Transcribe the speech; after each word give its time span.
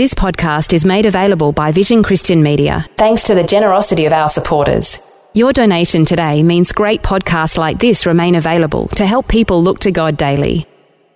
This 0.00 0.14
podcast 0.14 0.72
is 0.72 0.86
made 0.86 1.04
available 1.04 1.52
by 1.52 1.72
Vision 1.72 2.02
Christian 2.02 2.42
Media 2.42 2.86
thanks 2.96 3.22
to 3.24 3.34
the 3.34 3.44
generosity 3.44 4.06
of 4.06 4.14
our 4.14 4.30
supporters. 4.30 4.98
Your 5.34 5.52
donation 5.52 6.06
today 6.06 6.42
means 6.42 6.72
great 6.72 7.02
podcasts 7.02 7.58
like 7.58 7.78
this 7.78 8.06
remain 8.06 8.36
available 8.36 8.88
to 8.96 9.04
help 9.04 9.28
people 9.28 9.62
look 9.62 9.78
to 9.80 9.92
God 9.92 10.16
daily. 10.16 10.66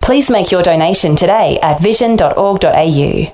Please 0.03 0.31
make 0.31 0.51
your 0.51 0.63
donation 0.63 1.17
today 1.17 1.59
at 1.63 1.81
vision.org.au. 1.81 3.33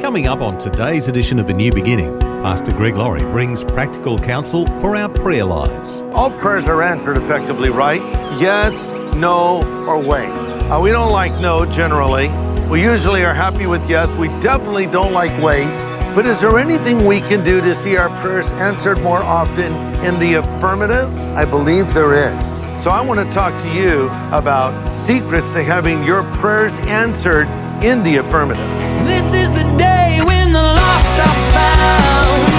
Coming 0.00 0.26
up 0.26 0.40
on 0.40 0.56
today's 0.56 1.08
edition 1.08 1.38
of 1.38 1.50
A 1.50 1.52
New 1.52 1.70
Beginning, 1.70 2.18
Pastor 2.18 2.72
Greg 2.72 2.96
Laurie 2.96 3.20
brings 3.20 3.62
practical 3.62 4.18
counsel 4.18 4.66
for 4.80 4.96
our 4.96 5.10
prayer 5.10 5.44
lives. 5.44 6.00
All 6.14 6.30
prayers 6.30 6.66
are 6.66 6.80
answered 6.80 7.18
effectively, 7.18 7.68
right? 7.68 8.00
Yes, 8.40 8.96
no, 9.16 9.62
or 9.86 9.98
wait. 9.98 10.30
Uh, 10.70 10.80
we 10.80 10.92
don't 10.92 11.12
like 11.12 11.38
no 11.42 11.66
generally. 11.66 12.30
We 12.72 12.82
usually 12.82 13.22
are 13.22 13.34
happy 13.34 13.66
with 13.66 13.86
yes. 13.86 14.14
We 14.14 14.28
definitely 14.40 14.86
don't 14.86 15.12
like 15.12 15.30
wait. 15.42 15.66
But 16.14 16.24
is 16.24 16.40
there 16.40 16.58
anything 16.58 17.04
we 17.04 17.20
can 17.20 17.44
do 17.44 17.60
to 17.60 17.74
see 17.74 17.98
our 17.98 18.08
prayers 18.22 18.50
answered 18.52 18.98
more 19.02 19.18
often 19.18 19.74
in 20.02 20.18
the 20.18 20.36
affirmative? 20.36 21.14
I 21.36 21.44
believe 21.44 21.92
there 21.92 22.14
is. 22.14 22.56
So 22.82 22.88
I 22.88 23.02
want 23.02 23.20
to 23.20 23.30
talk 23.30 23.60
to 23.60 23.68
you 23.74 24.06
about 24.34 24.94
secrets 24.94 25.52
to 25.52 25.62
having 25.62 26.02
your 26.02 26.22
prayers 26.38 26.72
answered 26.88 27.46
in 27.84 28.02
the 28.04 28.16
affirmative. 28.16 28.66
This 29.04 29.34
is 29.34 29.50
the 29.50 29.64
day 29.76 30.20
when 30.24 30.50
the 30.50 30.62
lost 30.62 31.20
are 31.20 31.52
found. 31.52 32.51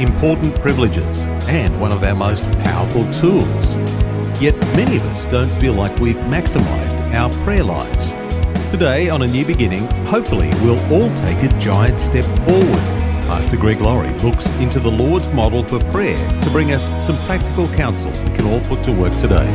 Important 0.00 0.54
privileges 0.60 1.26
and 1.48 1.80
one 1.80 1.92
of 1.92 2.02
our 2.02 2.14
most 2.14 2.50
powerful 2.60 3.04
tools. 3.12 3.76
Yet 4.40 4.54
many 4.76 4.96
of 4.96 5.04
us 5.06 5.26
don't 5.26 5.50
feel 5.60 5.74
like 5.74 5.98
we've 5.98 6.16
maximized 6.16 7.00
our 7.14 7.32
prayer 7.44 7.64
lives. 7.64 8.12
Today, 8.70 9.08
on 9.08 9.22
A 9.22 9.26
New 9.26 9.44
Beginning, 9.44 9.86
hopefully 10.06 10.50
we'll 10.62 10.80
all 10.92 11.14
take 11.16 11.42
a 11.42 11.58
giant 11.60 12.00
step 12.00 12.24
forward. 12.46 13.04
Pastor 13.26 13.56
Greg 13.56 13.80
Laurie 13.80 14.12
looks 14.18 14.50
into 14.58 14.80
the 14.80 14.90
Lord's 14.90 15.32
model 15.32 15.62
for 15.62 15.78
prayer 15.90 16.16
to 16.42 16.50
bring 16.50 16.72
us 16.72 16.88
some 17.04 17.16
practical 17.26 17.66
counsel 17.68 18.10
we 18.10 18.36
can 18.36 18.46
all 18.46 18.60
put 18.62 18.82
to 18.84 18.92
work 18.92 19.16
today. 19.18 19.48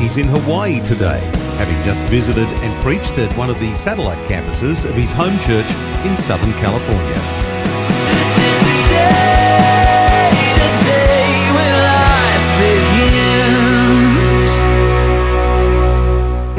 He's 0.00 0.16
in 0.16 0.28
Hawaii 0.28 0.80
today, 0.80 1.20
having 1.56 1.82
just 1.84 2.02
visited 2.02 2.46
and 2.46 2.82
preached 2.82 3.18
at 3.18 3.34
one 3.36 3.50
of 3.50 3.58
the 3.60 3.74
satellite 3.76 4.28
campuses 4.28 4.84
of 4.84 4.94
his 4.94 5.12
home 5.12 5.38
church 5.40 5.70
in 6.04 6.16
Southern 6.16 6.52
California. 6.54 7.34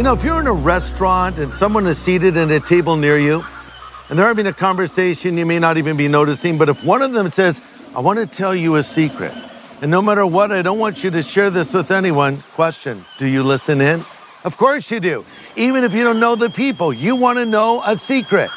Know, 0.06 0.14
if 0.14 0.24
you're 0.24 0.40
in 0.40 0.46
a 0.46 0.54
restaurant 0.54 1.40
and 1.40 1.52
someone 1.52 1.88
is 1.88 1.98
seated 1.98 2.38
at 2.38 2.52
a 2.52 2.60
table 2.60 2.96
near 2.96 3.18
you 3.18 3.44
and 4.08 4.20
they're 4.20 4.28
having 4.28 4.46
a 4.46 4.54
conversation 4.54 5.36
you 5.36 5.48
may 5.48 5.58
not 5.58 5.78
even 5.78 5.98
be 5.98 6.08
noticing, 6.08 6.60
but 6.60 6.70
if 6.70 6.84
one 6.84 7.02
of 7.02 7.12
them 7.12 7.32
says, 7.32 7.60
I 7.96 8.02
want 8.02 8.20
to 8.20 8.28
tell 8.28 8.54
you 8.54 8.76
a 8.76 8.84
secret, 8.84 9.34
and 9.82 9.90
no 9.90 10.04
matter 10.04 10.24
what, 10.24 10.52
I 10.52 10.62
don't 10.62 10.78
want 10.78 11.04
you 11.04 11.10
to 11.10 11.24
share 11.24 11.50
this 11.50 11.74
with 11.74 11.90
anyone, 11.90 12.44
question, 12.54 13.04
do 13.18 13.26
you 13.26 13.42
listen 13.42 13.82
in? 13.82 14.06
Of 14.44 14.58
course 14.58 14.92
you 14.92 15.00
do. 15.00 15.26
Even 15.56 15.84
if 15.84 15.92
you 15.92 16.04
don't 16.04 16.20
know 16.20 16.36
the 16.36 16.52
people, 16.52 16.94
you 16.94 17.16
want 17.16 17.40
to 17.40 17.46
know 17.46 17.82
a 17.84 17.98
secret. 17.98 18.52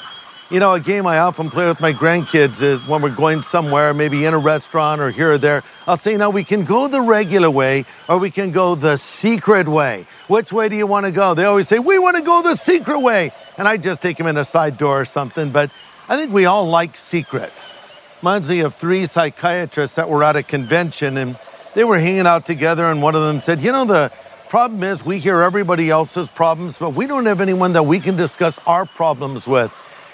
You 0.51 0.61
know, 0.61 0.73
a 0.73 0.81
game 0.81 1.07
I 1.07 1.19
often 1.19 1.51
play 1.51 1.69
with 1.69 1.79
my 1.79 1.93
grandkids 1.93 2.63
is 2.63 2.83
when 2.87 3.03
we're 3.03 3.15
going 3.15 3.43
somewhere, 3.43 3.93
maybe 3.93 4.25
in 4.25 4.33
a 4.33 4.39
restaurant 4.39 4.99
or 4.99 5.11
here 5.11 5.33
or 5.33 5.39
there, 5.39 5.63
I'll 5.87 5.99
say, 5.99 6.17
now 6.17 6.31
we 6.31 6.43
can 6.43 6.65
go 6.65 6.89
the 6.89 7.03
regular 7.03 7.51
way 7.51 7.85
or 8.09 8.17
we 8.17 8.31
can 8.31 8.51
go 8.51 8.75
the 8.75 8.97
secret 8.97 9.69
way. 9.69 10.07
Which 10.27 10.51
way 10.51 10.71
do 10.71 10.77
you 10.77 10.87
want 10.87 11.05
to 11.05 11.13
go? 11.13 11.35
They 11.35 11.45
always 11.45 11.69
say, 11.69 11.79
we 11.79 11.99
want 11.99 12.17
to 12.17 12.23
go 12.23 12.41
the 12.41 12.57
secret 12.57 13.01
way. 13.01 13.31
And 13.59 13.69
I 13.69 13.77
just 13.77 14.01
take 14.01 14.17
them 14.17 14.27
in 14.27 14.39
a 14.39 14.45
side 14.45 14.79
door 14.79 15.03
or 15.03 15.05
something. 15.05 15.51
But 15.51 15.71
I 16.09 16.17
think 16.17 16.33
we 16.33 16.47
all 16.47 16.67
like 16.67 16.97
secrets. 16.97 17.75
Reminds 18.23 18.49
me 18.49 18.61
of 18.61 18.75
three 18.75 19.05
psychiatrists 19.05 19.97
that 19.97 20.09
were 20.09 20.25
at 20.25 20.35
a 20.35 20.43
convention 20.43 21.19
and 21.19 21.37
they 21.75 21.85
were 21.85 21.99
hanging 21.99 22.27
out 22.27 22.47
together 22.47 22.87
and 22.87 23.03
one 23.03 23.15
of 23.15 23.21
them 23.21 23.41
said, 23.41 23.61
you 23.61 23.71
know, 23.71 23.85
the 23.85 24.11
problem 24.49 24.83
is 24.83 25.05
we 25.05 25.19
hear 25.19 25.43
everybody 25.43 25.91
else's 25.91 26.31
problems, 26.31 26.79
but 26.79 26.95
we 26.95 27.07
don't 27.07 27.27
have 27.27 27.43
anyone 27.43 27.75
that 27.75 27.83
we 27.83 28.01
can 28.01 28.17
discuss 28.17 28.59
our 28.67 28.87
problems 28.87 29.47
with. 29.47 29.71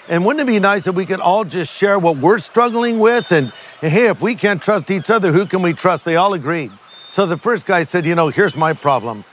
And 0.07 0.25
wouldn't 0.25 0.47
it 0.47 0.51
be 0.51 0.59
nice 0.59 0.87
if 0.87 0.95
we 0.95 1.05
could 1.05 1.19
all 1.19 1.43
just 1.43 1.75
share 1.75 1.97
what 1.97 2.17
we're 2.17 2.39
struggling 2.39 2.99
with? 2.99 3.31
And, 3.31 3.51
and 3.81 3.91
hey, 3.91 4.07
if 4.07 4.21
we 4.21 4.35
can't 4.35 4.61
trust 4.61 4.91
each 4.91 5.09
other, 5.09 5.31
who 5.31 5.45
can 5.45 5.61
we 5.61 5.73
trust? 5.73 6.05
They 6.05 6.15
all 6.15 6.33
agreed. 6.33 6.71
So 7.09 7.25
the 7.25 7.37
first 7.37 7.65
guy 7.65 7.83
said, 7.85 8.05
You 8.05 8.13
know, 8.13 8.29
here's 8.29 8.55
my 8.55 8.73
problem. 8.73 9.23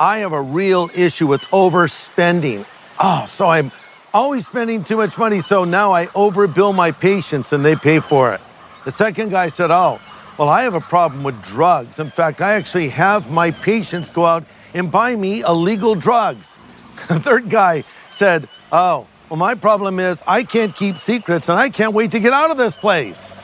I 0.00 0.18
have 0.18 0.32
a 0.32 0.42
real 0.42 0.90
issue 0.94 1.26
with 1.26 1.42
overspending. 1.46 2.66
Oh, 2.98 3.26
so 3.28 3.46
I'm 3.46 3.70
always 4.12 4.46
spending 4.46 4.82
too 4.82 4.96
much 4.96 5.16
money. 5.16 5.40
So 5.42 5.64
now 5.64 5.92
I 5.92 6.06
overbill 6.06 6.74
my 6.74 6.90
patients 6.90 7.52
and 7.52 7.64
they 7.64 7.76
pay 7.76 8.00
for 8.00 8.32
it. 8.32 8.40
The 8.84 8.90
second 8.90 9.30
guy 9.30 9.48
said, 9.48 9.70
Oh, 9.70 10.00
well, 10.38 10.48
I 10.48 10.62
have 10.62 10.74
a 10.74 10.80
problem 10.80 11.22
with 11.22 11.40
drugs. 11.44 11.98
In 11.98 12.10
fact, 12.10 12.40
I 12.40 12.54
actually 12.54 12.88
have 12.88 13.30
my 13.30 13.52
patients 13.52 14.10
go 14.10 14.26
out 14.26 14.44
and 14.74 14.90
buy 14.90 15.14
me 15.14 15.42
illegal 15.42 15.94
drugs. 15.94 16.56
The 17.08 17.20
third 17.20 17.50
guy 17.50 17.84
said, 18.10 18.48
Oh, 18.72 19.06
well, 19.28 19.38
my 19.38 19.54
problem 19.54 19.98
is 19.98 20.22
I 20.26 20.44
can't 20.44 20.74
keep 20.74 20.98
secrets 20.98 21.48
and 21.48 21.58
I 21.58 21.68
can't 21.68 21.92
wait 21.92 22.12
to 22.12 22.20
get 22.20 22.32
out 22.32 22.50
of 22.50 22.56
this 22.56 22.76
place. 22.76 23.34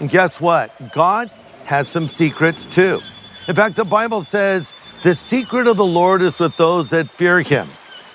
And 0.00 0.10
guess 0.10 0.40
what? 0.40 0.72
God 0.92 1.30
has 1.64 1.88
some 1.88 2.08
secrets 2.08 2.66
too. 2.66 3.00
In 3.46 3.54
fact, 3.54 3.76
the 3.76 3.84
Bible 3.84 4.24
says, 4.24 4.72
the 5.04 5.14
secret 5.14 5.66
of 5.68 5.76
the 5.76 5.84
Lord 5.84 6.22
is 6.22 6.40
with 6.40 6.56
those 6.56 6.90
that 6.90 7.08
fear 7.08 7.40
him. 7.40 7.68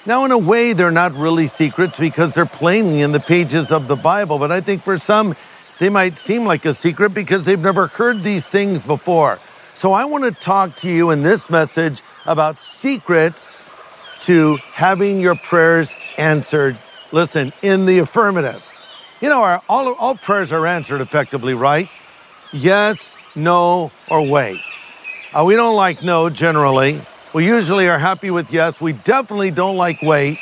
Now, 0.05 0.25
in 0.25 0.31
a 0.31 0.37
way, 0.37 0.73
they're 0.73 0.91
not 0.91 1.13
really 1.13 1.47
secrets 1.47 1.99
because 1.99 2.33
they're 2.33 2.45
plainly 2.45 3.01
in 3.01 3.11
the 3.11 3.19
pages 3.19 3.71
of 3.71 3.87
the 3.87 3.95
Bible, 3.95 4.39
but 4.39 4.51
I 4.53 4.61
think 4.61 4.81
for 4.81 4.97
some, 4.99 5.35
they 5.79 5.89
might 5.89 6.17
seem 6.17 6.45
like 6.45 6.65
a 6.65 6.73
secret 6.73 7.13
because 7.13 7.43
they've 7.43 7.59
never 7.59 7.87
heard 7.87 8.23
these 8.23 8.47
things 8.47 8.83
before. 8.83 9.39
So, 9.75 9.91
I 9.91 10.05
want 10.05 10.23
to 10.23 10.31
talk 10.31 10.77
to 10.77 10.89
you 10.89 11.09
in 11.11 11.23
this 11.23 11.49
message 11.49 12.01
about 12.25 12.57
secrets 12.57 13.69
to 14.21 14.55
having 14.71 15.19
your 15.19 15.35
prayers 15.35 15.93
answered 16.17 16.77
listen, 17.11 17.53
in 17.61 17.85
the 17.85 17.99
affirmative. 17.99 18.63
You 19.21 19.29
know, 19.29 19.41
our, 19.41 19.61
all, 19.67 19.93
all 19.95 20.15
prayers 20.15 20.51
are 20.51 20.65
answered 20.67 21.01
effectively, 21.01 21.53
right? 21.53 21.89
Yes, 22.53 23.21
no, 23.35 23.91
or 24.09 24.27
wait. 24.27 24.59
Uh, 25.33 25.43
we 25.43 25.55
don't 25.55 25.75
like 25.75 26.03
no 26.03 26.29
generally. 26.29 27.01
We 27.33 27.45
usually 27.45 27.89
are 27.89 27.99
happy 27.99 28.31
with 28.31 28.51
yes. 28.53 28.79
We 28.79 28.93
definitely 28.93 29.51
don't 29.51 29.75
like 29.75 30.01
wait. 30.01 30.39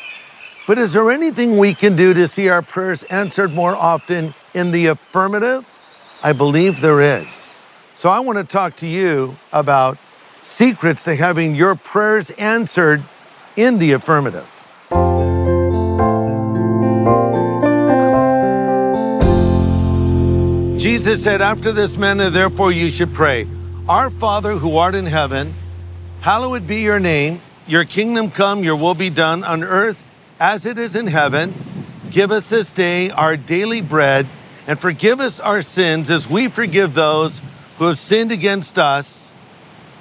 But 0.68 0.78
is 0.78 0.94
there 0.94 1.12
anything 1.12 1.58
we 1.58 1.74
can 1.74 1.96
do 1.96 2.14
to 2.14 2.28
see 2.28 2.50
our 2.50 2.62
prayers 2.62 3.04
answered 3.04 3.54
more 3.54 3.76
often 3.76 4.34
in 4.54 4.72
the 4.72 4.88
affirmative? 4.88 5.70
I 6.24 6.34
believe 6.34 6.82
there 6.82 7.02
is. 7.02 7.50
So 7.96 8.10
I 8.10 8.20
want 8.20 8.38
to 8.40 8.44
talk 8.44 8.76
to 8.78 8.88
you 8.88 9.36
about 9.54 9.98
secrets 10.44 11.04
to 11.06 11.16
having 11.16 11.56
your 11.56 11.76
prayers 11.76 12.32
answered 12.32 13.04
in 13.56 13.78
the 13.78 13.94
affirmative. 13.94 14.48
Jesus 21.06 21.24
said, 21.24 21.40
After 21.40 21.72
this 21.72 22.00
manner, 22.00 22.32
therefore, 22.32 22.72
you 22.72 22.90
should 22.90 23.14
pray 23.14 23.48
Our 23.88 24.10
Father 24.10 24.54
who 24.54 24.78
art 24.78 24.96
in 24.96 25.06
heaven, 25.06 25.54
hallowed 26.22 26.66
be 26.66 26.78
your 26.78 27.00
name. 27.00 27.42
Your 27.68 27.86
kingdom 27.86 28.32
come, 28.32 28.64
your 28.64 28.76
will 28.76 28.96
be 28.96 29.12
done 29.12 29.44
on 29.44 29.64
earth 29.64 30.04
as 30.40 30.66
it 30.66 30.80
is 30.80 30.96
in 30.96 31.06
heaven. 31.06 31.54
Give 32.10 32.32
us 32.32 32.50
this 32.50 32.74
day 32.74 33.12
our 33.12 33.38
daily 33.38 33.82
bread, 33.82 34.26
and 34.66 34.80
forgive 34.80 35.20
us 35.20 35.40
our 35.40 35.62
sins 35.62 36.10
as 36.10 36.28
we 36.28 36.48
forgive 36.48 36.96
those 36.96 37.40
who 37.78 37.86
have 37.86 38.00
sinned 38.00 38.32
against 38.32 38.80
us. 38.80 39.36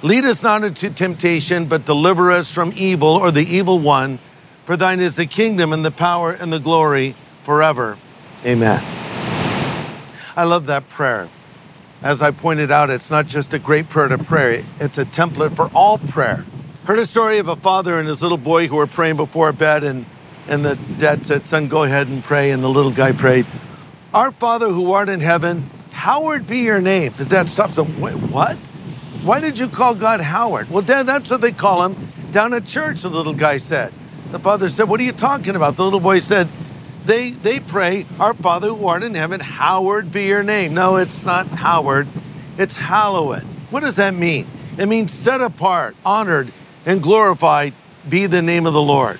Lead 0.01 0.25
us 0.25 0.41
not 0.41 0.63
into 0.63 0.89
temptation, 0.89 1.65
but 1.65 1.85
deliver 1.85 2.31
us 2.31 2.51
from 2.51 2.71
evil 2.75 3.09
or 3.09 3.29
the 3.29 3.45
evil 3.45 3.77
one. 3.77 4.17
For 4.65 4.75
thine 4.75 4.99
is 4.99 5.17
the 5.17 5.27
kingdom 5.27 5.71
and 5.71 5.85
the 5.85 5.91
power 5.91 6.31
and 6.31 6.51
the 6.51 6.59
glory 6.59 7.13
forever. 7.43 7.95
Amen. 8.43 8.94
I 10.35 10.43
love 10.43 10.65
that 10.65 10.89
prayer. 10.89 11.29
As 12.03 12.21
I 12.21 12.31
pointed 12.31 12.69
out, 12.69 12.89
it's 12.89 13.09
not 13.09 13.25
just 13.25 13.53
a 13.53 13.59
great 13.59 13.87
prayer 13.87 14.09
to 14.09 14.17
pray, 14.17 14.65
it's 14.79 14.97
a 14.97 15.05
template 15.05 15.55
for 15.55 15.71
all 15.73 15.97
prayer. 15.97 16.45
Heard 16.83 16.99
a 16.99 17.05
story 17.05 17.37
of 17.39 17.47
a 17.47 17.55
father 17.55 17.97
and 17.97 18.07
his 18.07 18.21
little 18.21 18.37
boy 18.37 18.67
who 18.67 18.75
were 18.75 18.85
praying 18.85 19.15
before 19.15 19.53
bed, 19.53 19.83
and, 19.83 20.05
and 20.47 20.63
the 20.63 20.75
dad 20.99 21.25
said, 21.25 21.47
Son, 21.47 21.67
go 21.67 21.83
ahead 21.83 22.07
and 22.07 22.23
pray. 22.23 22.51
And 22.51 22.61
the 22.61 22.69
little 22.69 22.91
guy 22.91 23.11
prayed, 23.13 23.45
Our 24.13 24.31
Father 24.31 24.67
who 24.67 24.91
art 24.91 25.09
in 25.09 25.21
heaven, 25.21 25.69
Howard 25.91 26.45
be 26.45 26.59
your 26.59 26.81
name. 26.81 27.13
The 27.17 27.25
dad 27.25 27.49
stops 27.49 27.77
and, 27.77 27.99
Wait, 27.99 28.13
what? 28.13 28.57
Why 29.23 29.39
did 29.39 29.57
you 29.57 29.67
call 29.67 29.95
God 29.95 30.21
Howard? 30.21 30.69
Well, 30.69 30.83
Dad, 30.83 31.07
that's 31.07 31.31
what 31.31 31.41
they 31.41 31.51
call 31.51 31.83
him 31.83 32.09
down 32.31 32.53
at 32.53 32.65
church, 32.65 33.01
the 33.01 33.09
little 33.09 33.33
guy 33.33 33.57
said. 33.57 33.91
The 34.31 34.37
father 34.37 34.69
said, 34.69 34.89
What 34.89 34.99
are 34.99 35.03
you 35.03 35.13
talking 35.13 35.55
about? 35.55 35.77
The 35.77 35.83
little 35.83 35.99
boy 35.99 36.19
said, 36.19 36.47
They 37.05 37.29
they 37.29 37.59
pray, 37.59 38.05
Our 38.19 38.33
Father 38.33 38.69
who 38.69 38.87
art 38.87 39.03
in 39.03 39.13
heaven, 39.13 39.39
hallowed 39.39 40.11
be 40.11 40.23
your 40.23 40.41
name. 40.41 40.73
No, 40.73 40.95
it's 40.95 41.23
not 41.23 41.45
Howard, 41.47 42.07
it's 42.57 42.75
hallowed. 42.75 43.43
What 43.69 43.81
does 43.81 43.97
that 43.97 44.15
mean? 44.15 44.47
It 44.79 44.87
means 44.87 45.13
set 45.13 45.39
apart, 45.39 45.95
honored, 46.03 46.51
and 46.85 47.03
glorified 47.03 47.73
be 48.09 48.25
the 48.25 48.41
name 48.41 48.65
of 48.65 48.73
the 48.73 48.81
Lord. 48.81 49.19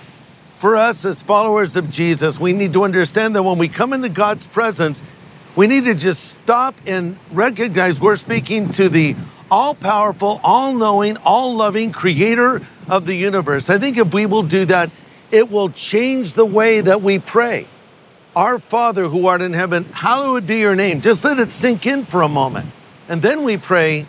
For 0.58 0.76
us 0.76 1.06
as 1.06 1.22
followers 1.22 1.76
of 1.76 1.92
Jesus, 1.92 2.40
we 2.40 2.54
need 2.54 2.74
to 2.74 2.84
understand 2.84 3.36
that 3.36 3.44
when 3.44 3.60
we 3.60 3.68
come 3.68 3.94
into 3.94 4.10
God's 4.10 4.48
presence, 4.48 5.04
we 5.56 5.68
need 5.68 5.86
to 5.86 5.94
just 5.94 6.32
stop 6.32 6.76
and 6.88 7.18
recognize 7.32 8.02
we're 8.02 8.16
speaking 8.16 8.70
to 8.72 8.90
the 8.90 9.16
all 9.52 9.76
powerful, 9.76 10.42
all 10.44 10.74
knowing, 10.74 11.18
all 11.18 11.56
loving 11.56 11.92
creator 11.92 12.62
of 12.88 13.06
the 13.06 13.16
universe. 13.16 13.70
I 13.70 13.78
think 13.78 13.98
if 13.98 14.12
we 14.12 14.26
will 14.26 14.44
do 14.44 14.66
that, 14.66 14.90
it 15.32 15.52
will 15.52 15.70
change 15.70 16.34
the 16.34 16.46
way 16.46 16.82
that 16.82 17.04
we 17.04 17.20
pray. 17.20 17.68
Our 18.36 18.60
Father 18.60 19.08
who 19.08 19.28
art 19.28 19.42
in 19.42 19.54
heaven, 19.54 19.86
hallowed 19.86 20.46
be 20.46 20.58
your 20.58 20.76
name. 20.76 21.00
Just 21.00 21.24
let 21.24 21.40
it 21.40 21.54
sink 21.54 21.86
in 21.86 22.04
for 22.04 22.22
a 22.22 22.28
moment. 22.28 22.70
And 23.08 23.22
then 23.22 23.44
we 23.44 23.56
pray, 23.56 24.08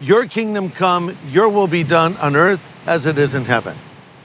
Your 0.00 0.26
kingdom 0.26 0.70
come, 0.70 1.16
your 1.28 1.48
will 1.48 1.66
be 1.66 1.82
done 1.82 2.16
on 2.18 2.36
earth 2.36 2.64
as 2.86 3.06
it 3.06 3.18
is 3.18 3.34
in 3.34 3.44
heaven. 3.44 3.76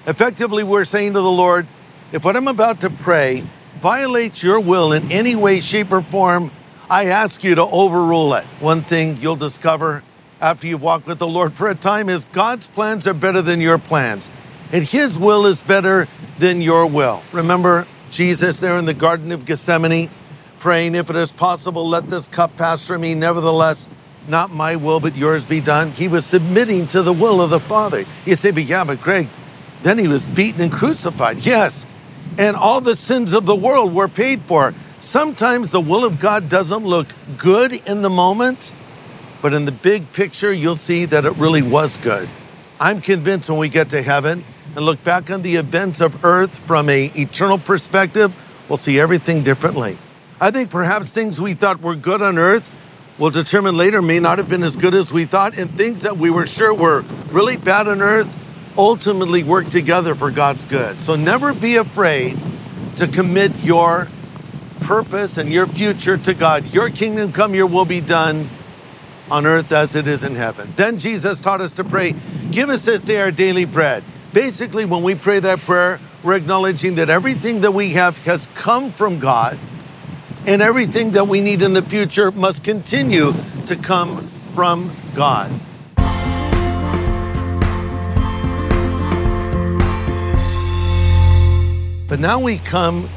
Effectively, 0.06 0.64
we're 0.64 0.86
saying 0.86 1.14
to 1.14 1.22
the 1.22 1.32
Lord, 1.32 1.66
if 2.12 2.24
what 2.24 2.36
I'm 2.36 2.48
about 2.48 2.82
to 2.82 2.92
pray 2.92 3.44
violates 3.80 4.44
your 4.44 4.60
will 4.60 4.92
in 4.92 5.12
any 5.12 5.36
way, 5.36 5.60
shape, 5.60 5.92
or 5.92 6.02
form, 6.02 6.52
I 6.88 7.06
ask 7.06 7.44
you 7.44 7.56
to 7.56 7.64
overrule 7.64 8.36
it. 8.36 8.44
One 8.60 8.82
thing 8.82 9.18
you'll 9.18 9.38
discover 9.38 10.04
after 10.40 10.68
you've 10.68 10.84
walked 10.84 11.08
with 11.08 11.20
the 11.20 11.28
Lord 11.28 11.54
for 11.54 11.70
a 11.70 11.76
time 11.76 12.10
is 12.10 12.26
God's 12.26 12.68
plans 12.68 13.08
are 13.08 13.14
better 13.14 13.42
than 13.42 13.62
your 13.62 13.78
plans, 13.80 14.30
and 14.72 14.84
His 14.84 15.18
will 15.18 15.48
is 15.48 15.62
better 15.62 16.08
than 16.38 16.62
your 16.62 16.86
will. 16.86 17.24
Remember 17.32 17.88
Jesus 18.12 18.60
there 18.60 18.78
in 18.78 18.86
the 18.86 18.94
Garden 18.94 19.32
of 19.32 19.46
Gethsemane 19.46 20.10
praying, 20.60 20.96
If 20.96 21.10
it 21.10 21.16
is 21.16 21.32
possible, 21.32 21.88
let 21.88 22.10
this 22.10 22.28
cup 22.28 22.56
pass 22.58 22.86
from 22.86 23.02
me. 23.02 23.16
Nevertheless, 23.16 23.88
not 24.28 24.52
my 24.52 24.76
will, 24.76 25.00
but 25.00 25.16
yours 25.16 25.46
be 25.46 25.62
done. 25.62 25.92
He 25.92 26.08
was 26.08 26.26
submitting 26.26 26.88
to 26.88 27.02
the 27.02 27.14
will 27.14 27.42
of 27.42 27.50
the 27.50 27.60
Father. 27.60 28.06
You 28.26 28.36
say, 28.36 28.52
But 28.52 28.64
yeah, 28.64 28.84
but 28.84 29.02
Greg, 29.02 29.28
then 29.82 29.98
he 29.98 30.08
was 30.08 30.26
beaten 30.28 30.62
and 30.62 30.72
crucified. 30.72 31.46
Yes. 31.46 31.86
And 32.38 32.56
all 32.56 32.82
the 32.82 32.96
sins 32.96 33.34
of 33.34 33.46
the 33.46 33.56
world 33.56 33.94
were 33.94 34.08
paid 34.08 34.42
for. 34.42 34.74
Sometimes 35.00 35.72
the 35.72 35.82
will 35.82 36.06
of 36.06 36.20
God 36.20 36.50
doesn't 36.50 36.86
look 36.86 37.08
good 37.38 37.74
in 37.90 38.02
the 38.02 38.10
moment, 38.10 38.74
but 39.42 39.54
in 39.54 39.66
the 39.66 39.72
big 39.72 40.12
picture, 40.14 40.54
you'll 40.54 40.76
see 40.76 41.06
that 41.06 41.26
it 41.26 41.36
really 41.38 41.62
was 41.62 41.98
good. 41.98 42.30
I'm 42.80 43.02
convinced 43.02 43.50
when 43.50 43.58
we 43.58 43.70
get 43.70 43.90
to 43.92 44.02
heaven 44.02 44.44
and 44.76 44.86
look 44.86 45.04
back 45.04 45.30
on 45.30 45.42
the 45.42 45.56
events 45.56 46.02
of 46.02 46.24
earth 46.24 46.56
from 46.60 46.90
a 46.90 47.12
eternal 47.16 47.58
perspective, 47.58 48.34
we'll 48.70 48.78
see 48.78 49.00
everything 49.00 49.44
differently. 49.44 49.98
I 50.40 50.52
think 50.52 50.70
perhaps 50.70 51.14
things 51.14 51.40
we 51.40 51.54
thought 51.54 51.82
were 51.82 51.96
good 51.96 52.22
on 52.22 52.38
earth 52.38 52.70
will 53.18 53.30
determine 53.30 53.78
later 53.78 54.02
may 54.02 54.20
not 54.20 54.38
have 54.38 54.50
been 54.50 54.64
as 54.64 54.76
good 54.76 54.96
as 54.96 55.14
we 55.14 55.26
thought, 55.26 55.58
and 55.58 55.70
things 55.78 56.02
that 56.02 56.18
we 56.18 56.30
were 56.30 56.48
sure 56.48 56.74
were 56.74 57.02
really 57.32 57.58
bad 57.58 57.88
on 57.88 58.02
earth 58.02 58.28
ultimately 58.78 59.44
work 59.44 59.70
together 59.70 60.16
for 60.16 60.32
God's 60.32 60.64
good. 60.64 61.02
So 61.02 61.16
never 61.16 61.54
be 61.54 61.76
afraid 61.76 62.40
to 62.96 63.08
commit 63.08 63.56
your 63.64 64.08
purpose 64.82 65.38
and 65.38 65.52
your 65.52 65.68
future 65.68 66.18
to 66.18 66.34
God. 66.34 66.74
Your 66.74 66.90
kingdom 66.90 67.32
come, 67.32 67.54
your 67.54 67.68
will 67.68 67.86
be 67.86 68.02
done 68.02 68.50
on 69.30 69.46
earth 69.46 69.72
as 69.72 69.96
it 69.96 70.08
is 70.08 70.24
in 70.24 70.36
heaven. 70.36 70.72
Then 70.76 70.98
Jesus 70.98 71.42
taught 71.42 71.62
us 71.62 71.76
to 71.76 71.84
pray, 71.84 72.16
Give 72.52 72.70
us 72.70 72.86
this 72.86 73.04
day 73.04 73.22
our 73.22 73.32
daily 73.32 73.66
bread. 73.66 74.04
Basically, 74.34 74.86
when 74.86 75.04
we 75.04 75.16
pray 75.16 75.42
that 75.42 75.60
prayer, 75.60 76.00
we're 76.24 76.36
acknowledging 76.36 76.96
that 76.96 77.10
everything 77.10 77.62
that 77.62 77.72
we 77.72 77.90
have 77.90 78.18
has 78.20 78.48
come 78.56 78.92
from 78.94 79.20
God, 79.20 79.60
and 80.48 80.62
everything 80.62 81.12
that 81.12 81.28
we 81.28 81.42
need 81.42 81.62
in 81.62 81.74
the 81.74 81.82
future 81.82 82.32
must 82.32 82.64
continue 82.64 83.34
to 83.66 83.76
come 83.76 84.26
from 84.54 84.90
God. 85.16 85.52
But 92.08 92.20
now 92.20 92.40
we 92.40 92.58
come 92.58 93.10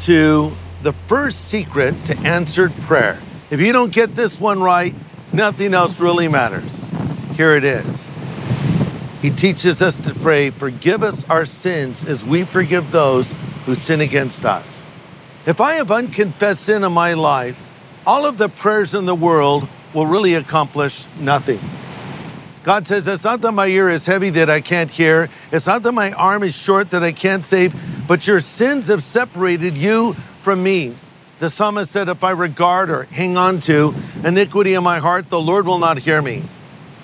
to 0.00 0.52
the 0.82 0.92
first 1.06 1.46
secret 1.46 2.04
to 2.06 2.18
answered 2.18 2.72
prayer. 2.80 3.18
If 3.50 3.60
you 3.60 3.72
don't 3.72 3.92
get 3.92 4.14
this 4.14 4.38
one 4.38 4.60
right, 4.60 4.94
nothing 5.32 5.72
else 5.72 5.98
really 5.98 6.28
matters. 6.28 6.90
Here 7.36 7.56
it 7.56 7.64
is. 7.64 8.14
He 9.20 9.30
teaches 9.30 9.82
us 9.82 9.98
to 10.00 10.14
pray, 10.14 10.50
Forgive 10.50 11.02
us 11.02 11.28
our 11.28 11.44
sins 11.44 12.04
as 12.04 12.24
we 12.24 12.44
forgive 12.44 12.90
those 12.92 13.34
who 13.66 13.74
sin 13.74 14.00
against 14.00 14.44
us. 14.44 14.88
If 15.44 15.60
I 15.60 15.72
have 15.74 15.90
unconfessed 15.90 16.64
sin 16.64 16.84
in 16.84 16.92
my 16.92 17.14
life, 17.14 17.58
all 18.06 18.26
of 18.26 18.38
the 18.38 18.48
prayers 18.48 18.94
in 18.94 19.06
the 19.06 19.14
world 19.14 19.68
will 19.92 20.06
really 20.06 20.34
accomplish 20.34 21.06
nothing. 21.18 21.58
God 22.62 22.86
says, 22.86 23.08
It's 23.08 23.24
not 23.24 23.40
that 23.40 23.52
my 23.52 23.66
ear 23.66 23.88
is 23.88 24.06
heavy 24.06 24.30
that 24.30 24.48
I 24.50 24.60
can't 24.60 24.90
hear, 24.90 25.28
it's 25.50 25.66
not 25.66 25.82
that 25.82 25.92
my 25.92 26.12
arm 26.12 26.42
is 26.42 26.54
short 26.54 26.90
that 26.90 27.02
I 27.02 27.12
can't 27.12 27.44
save, 27.44 27.74
but 28.06 28.26
your 28.26 28.40
sins 28.40 28.86
have 28.88 29.02
separated 29.02 29.76
you 29.76 30.12
from 30.42 30.62
me. 30.62 30.94
The 31.40 31.50
psalmist 31.50 31.90
said, 31.90 32.08
If 32.08 32.22
I 32.22 32.30
regard 32.30 32.90
or 32.90 33.04
hang 33.04 33.36
on 33.36 33.60
to 33.60 33.94
iniquity 34.22 34.74
in 34.74 34.84
my 34.84 34.98
heart, 34.98 35.28
the 35.28 35.40
Lord 35.40 35.66
will 35.66 35.78
not 35.78 35.98
hear 35.98 36.22
me. 36.22 36.42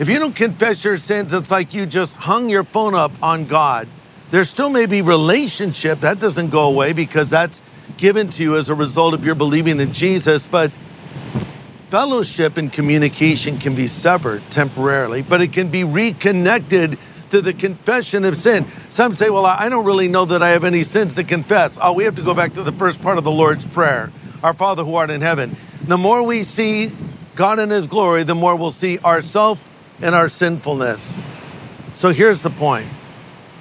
If 0.00 0.08
you 0.08 0.18
don't 0.18 0.34
confess 0.34 0.84
your 0.84 0.98
sins, 0.98 1.32
it's 1.32 1.52
like 1.52 1.72
you 1.72 1.86
just 1.86 2.16
hung 2.16 2.50
your 2.50 2.64
phone 2.64 2.96
up 2.96 3.12
on 3.22 3.46
God. 3.46 3.86
There 4.32 4.42
still 4.42 4.68
may 4.68 4.86
be 4.86 5.02
relationship, 5.02 6.00
that 6.00 6.18
doesn't 6.18 6.50
go 6.50 6.64
away 6.64 6.92
because 6.92 7.30
that's 7.30 7.62
given 7.96 8.28
to 8.30 8.42
you 8.42 8.56
as 8.56 8.70
a 8.70 8.74
result 8.74 9.14
of 9.14 9.24
your 9.24 9.36
believing 9.36 9.78
in 9.78 9.92
Jesus, 9.92 10.48
but 10.48 10.72
fellowship 11.90 12.56
and 12.56 12.72
communication 12.72 13.56
can 13.58 13.76
be 13.76 13.86
severed 13.86 14.42
temporarily, 14.50 15.22
but 15.22 15.40
it 15.40 15.52
can 15.52 15.68
be 15.68 15.84
reconnected 15.84 16.98
to 17.30 17.40
the 17.40 17.52
confession 17.52 18.24
of 18.24 18.36
sin. 18.36 18.66
Some 18.88 19.14
say, 19.14 19.30
Well, 19.30 19.46
I 19.46 19.68
don't 19.68 19.84
really 19.84 20.08
know 20.08 20.24
that 20.24 20.42
I 20.42 20.48
have 20.48 20.64
any 20.64 20.82
sins 20.82 21.14
to 21.14 21.22
confess. 21.22 21.78
Oh, 21.80 21.92
we 21.92 22.02
have 22.02 22.16
to 22.16 22.22
go 22.22 22.34
back 22.34 22.54
to 22.54 22.64
the 22.64 22.72
first 22.72 23.00
part 23.00 23.16
of 23.16 23.22
the 23.22 23.30
Lord's 23.30 23.64
Prayer 23.64 24.10
Our 24.42 24.54
Father 24.54 24.82
who 24.82 24.96
art 24.96 25.10
in 25.10 25.20
heaven. 25.20 25.56
The 25.84 25.98
more 25.98 26.24
we 26.24 26.42
see 26.42 26.90
God 27.36 27.60
in 27.60 27.70
His 27.70 27.86
glory, 27.86 28.24
the 28.24 28.34
more 28.34 28.56
we'll 28.56 28.72
see 28.72 28.98
ourselves 28.98 29.62
and 30.00 30.14
our 30.14 30.28
sinfulness. 30.28 31.22
So 31.92 32.10
here's 32.10 32.42
the 32.42 32.50
point 32.50 32.88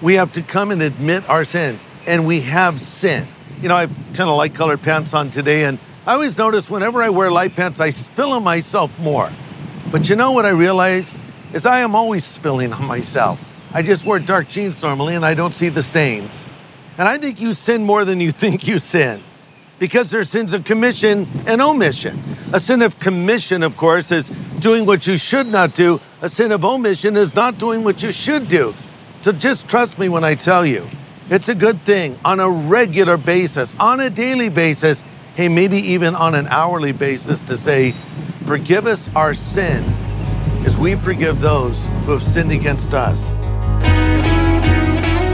we 0.01 0.15
have 0.15 0.33
to 0.33 0.41
come 0.41 0.71
and 0.71 0.81
admit 0.81 1.27
our 1.29 1.45
sin, 1.45 1.79
and 2.05 2.25
we 2.25 2.41
have 2.41 2.79
sin. 2.79 3.27
You 3.61 3.69
know, 3.69 3.75
I've 3.75 3.95
kind 4.13 4.29
of 4.29 4.35
light 4.35 4.53
colored 4.53 4.81
pants 4.81 5.13
on 5.13 5.29
today, 5.29 5.65
and 5.65 5.79
I 6.05 6.13
always 6.13 6.37
notice 6.37 6.69
whenever 6.69 7.01
I 7.01 7.09
wear 7.09 7.31
light 7.31 7.55
pants, 7.55 7.79
I 7.79 7.89
spill 7.89 8.31
on 8.33 8.43
myself 8.43 8.97
more. 8.99 9.29
But 9.91 10.09
you 10.09 10.15
know 10.15 10.31
what 10.31 10.45
I 10.45 10.49
realize 10.49 11.17
is 11.53 11.65
I 11.65 11.79
am 11.79 11.95
always 11.95 12.25
spilling 12.25 12.73
on 12.73 12.85
myself. 12.85 13.39
I 13.73 13.81
just 13.81 14.05
wear 14.05 14.19
dark 14.19 14.49
jeans 14.49 14.81
normally 14.81 15.15
and 15.15 15.25
I 15.25 15.33
don't 15.33 15.53
see 15.53 15.69
the 15.69 15.81
stains. 15.81 16.49
And 16.97 17.07
I 17.07 17.17
think 17.17 17.39
you 17.39 17.53
sin 17.53 17.83
more 17.83 18.05
than 18.05 18.19
you 18.19 18.31
think 18.43 18.67
you 18.67 18.79
sin 18.79 19.21
because 19.79 20.11
there's 20.11 20.29
sins 20.29 20.53
of 20.53 20.63
commission 20.63 21.27
and 21.47 21.61
omission. 21.61 22.21
A 22.53 22.59
sin 22.59 22.81
of 22.81 22.99
commission, 22.99 23.63
of 23.63 23.77
course, 23.77 24.11
is 24.11 24.31
doing 24.63 24.86
what 24.86 25.05
you 25.05 25.17
should 25.17 25.46
not 25.46 25.75
do. 25.75 26.00
A 26.22 26.29
sin 26.29 26.53
of 26.53 26.63
omission 26.63 27.17
is 27.17 27.36
not 27.36 27.58
doing 27.58 27.84
what 27.84 28.01
you 28.01 28.13
should 28.13 28.48
do. 28.48 28.74
So 29.22 29.34
just 29.34 29.67
trust 29.67 30.00
me 30.00 30.08
when 30.08 30.24
I 30.24 30.36
tell 30.36 30.65
you. 30.65 30.88
It's 31.29 31.50
a 31.50 31.55
good 31.55 31.79
thing 31.82 32.17
on 32.24 32.39
a 32.39 32.50
regular 32.50 33.17
basis, 33.17 33.75
on 33.79 34.00
a 34.00 34.10
daily 34.10 34.50
basis, 34.50 35.03
hey, 35.36 35.50
maybe 35.50 35.77
even 35.77 36.15
on 36.15 36.34
an 36.34 36.48
hourly 36.48 36.93
basis 36.93 37.41
to 37.43 37.58
say, 37.58 37.93
forgive 38.46 38.88
us 38.88 39.10
our 39.15 39.34
sin 39.34 39.84
as 40.65 40.77
we 40.77 40.96
forgive 40.96 41.41
those 41.41 41.86
who 42.05 42.12
have 42.12 42.24
sinned 42.24 42.51
against 42.51 42.93
us. 42.93 43.32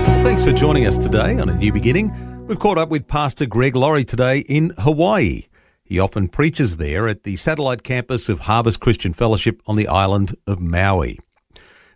Well, 0.07 0.24
thanks 0.24 0.41
for 0.41 0.51
joining 0.51 0.88
us 0.88 0.98
today 0.98 1.38
on 1.38 1.50
A 1.50 1.55
New 1.55 1.71
Beginning. 1.71 2.45
We've 2.48 2.59
caught 2.59 2.79
up 2.79 2.89
with 2.89 3.07
Pastor 3.07 3.45
Greg 3.45 3.75
Laurie 3.75 4.05
today 4.05 4.39
in 4.39 4.74
Hawaii. 4.79 5.48
He 5.89 5.98
often 5.98 6.27
preaches 6.27 6.77
there 6.77 7.08
at 7.08 7.24
the 7.24 7.36
satellite 7.36 7.81
campus 7.81 8.29
of 8.29 8.41
Harvest 8.41 8.79
Christian 8.79 9.12
Fellowship 9.12 9.60
on 9.65 9.75
the 9.75 9.88
island 9.88 10.36
of 10.46 10.62
Maui. 10.62 11.19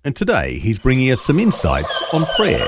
And 0.04 0.16
today 0.16 0.58
he's 0.58 0.80
bringing 0.80 1.12
us 1.12 1.22
some 1.22 1.38
insights 1.38 2.04
on 2.12 2.26
prayer. 2.36 2.66